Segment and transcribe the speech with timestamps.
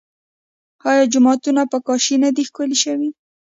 [0.89, 3.09] آیا جوماتونه په کاشي نه دي ښکلي شوي؟